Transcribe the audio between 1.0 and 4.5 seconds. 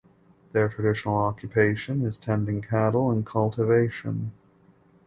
occupation is tending cattle and cultivation.